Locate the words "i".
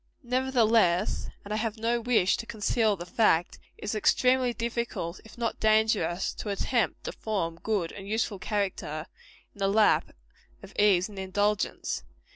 1.53-1.57